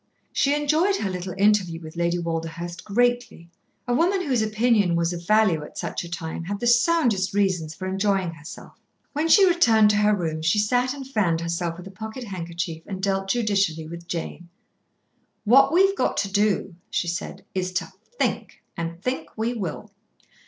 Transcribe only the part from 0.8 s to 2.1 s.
her little interview with